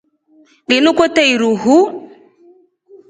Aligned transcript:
Lunu 0.69 0.91
kwete 0.97 1.21
iruhuL. 1.33 1.89